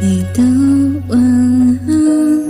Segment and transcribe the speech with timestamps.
[0.00, 0.42] 你的
[1.08, 1.18] 晚
[1.88, 2.42] 安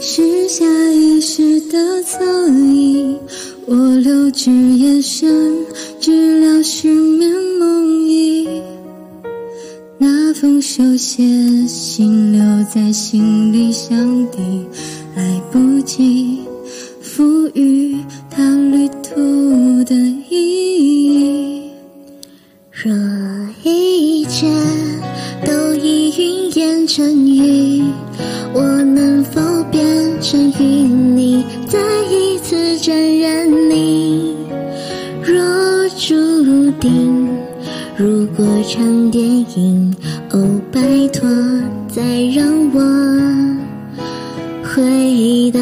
[0.00, 3.18] 是下意识的侧影，
[3.66, 5.54] 我留至夜深，
[6.00, 8.62] 治疗失眠梦呓。
[9.98, 11.22] 那封手写
[11.66, 14.66] 信留在行李箱底，
[15.14, 16.40] 来不及
[17.02, 17.96] 赋予
[18.30, 18.88] 它旅
[26.86, 27.82] 成雨，
[28.54, 29.40] 我能否
[29.72, 29.82] 变
[30.20, 31.78] 成与你再
[32.10, 34.36] 一次沾染你？
[35.24, 35.42] 若
[35.98, 37.28] 注定，
[37.96, 39.92] 如果场电影，
[40.30, 41.28] 哦，拜托，
[41.88, 42.02] 再
[42.34, 42.80] 让我
[44.62, 45.60] 回到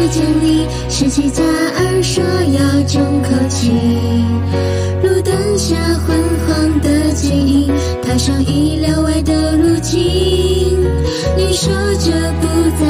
[0.00, 3.70] 遇见你，拾起假耳说要重口气。
[5.02, 7.70] 路灯下昏黄的剪影，
[8.02, 9.98] 踏上意料外的路径。
[11.36, 12.46] 你说着不
[12.80, 12.89] 再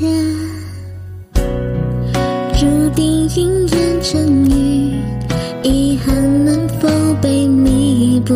[0.00, 0.10] 天
[2.58, 4.94] 注定云烟成雨，
[5.62, 6.88] 遗憾能否
[7.20, 8.32] 被弥补？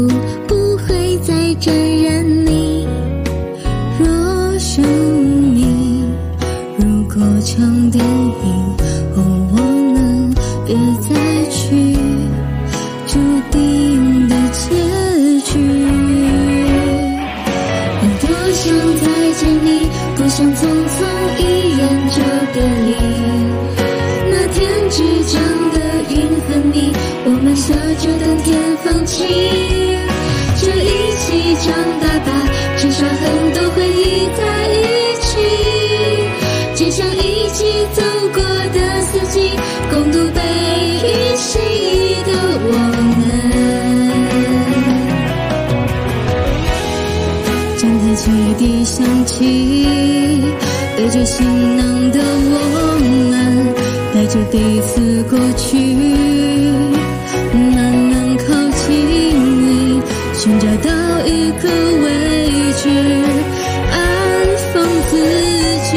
[0.46, 2.86] 不会再沾染你。
[3.98, 4.84] 若生
[5.54, 6.06] 命
[6.76, 8.76] 如果场电影，
[9.16, 9.56] 哦，我
[9.94, 10.34] 能
[10.66, 11.16] 别再
[11.48, 11.96] 去
[13.06, 13.18] 注
[13.50, 14.68] 定的结
[15.46, 15.52] 局。
[18.20, 18.62] 多想
[19.00, 21.13] 再见你，不想匆匆
[22.54, 22.94] 眼就别离。
[24.30, 24.56] 那天
[24.90, 25.34] 只长
[25.72, 25.76] 的
[26.10, 26.14] 云
[26.46, 26.92] 和你，
[27.24, 28.46] 我们笑着等天
[28.84, 29.26] 放晴。
[30.56, 31.26] 就一起
[31.66, 32.28] 长大吧，
[32.76, 33.22] 至少很
[33.52, 34.72] 多回忆在一
[35.20, 35.26] 起。
[36.74, 38.42] 就像一起走过
[38.72, 39.50] 的四季，
[39.90, 40.40] 共度被
[41.02, 41.48] 遗弃
[42.24, 42.30] 的
[42.66, 42.72] 我
[43.18, 43.22] 们。
[47.76, 48.22] 站在汽
[48.58, 49.42] 笛响起，
[50.96, 52.18] 背着行囊的，
[54.34, 55.78] 带着彼此过去，
[57.54, 58.44] 慢慢靠
[58.88, 58.90] 近
[59.62, 60.02] 你，
[60.34, 60.90] 寻找到
[61.24, 61.68] 一个
[62.02, 62.10] 位
[62.82, 62.88] 置，
[63.92, 63.96] 安
[64.72, 65.12] 放自
[65.88, 65.92] 己。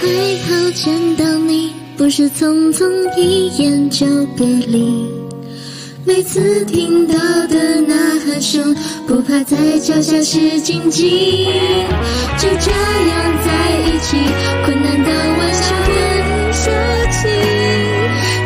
[0.00, 0.06] 还
[0.46, 2.86] 好见到你，不是匆匆
[3.16, 5.04] 一眼就别离。
[6.04, 7.14] 每次听到
[7.48, 7.92] 的呐
[8.24, 8.76] 喊声，
[9.08, 11.48] 不怕在脚下是荆棘。
[12.58, 13.12] 这样
[13.44, 13.48] 在
[13.86, 14.16] 一起，
[14.64, 15.88] 困难的玩笑很
[16.52, 16.64] 小
[17.12, 17.18] 气。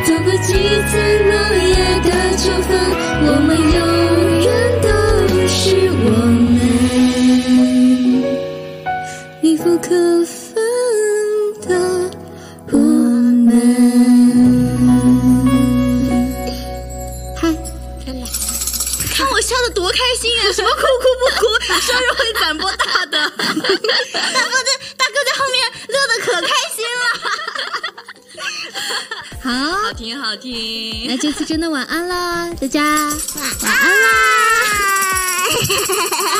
[0.06, 0.90] 走过几次
[1.28, 1.32] 落
[1.68, 2.70] 叶的秋分，
[3.22, 3.78] 我们永
[4.40, 4.48] 远
[4.82, 4.86] 都
[5.48, 5.58] 是
[6.04, 6.06] 我
[6.50, 6.58] 们。
[9.40, 9.88] 密不可
[19.50, 20.52] 笑的多开心啊！
[20.52, 20.86] 什么哭哭
[21.18, 21.42] 不哭，
[21.82, 27.04] 生日会转播大的，大哥在大哥在后面乐的可开心了，
[29.42, 29.50] 好，
[29.86, 31.06] 好听好听。
[31.08, 33.10] 那这次真的晚安了，大家晚
[33.62, 34.08] 晚安啦！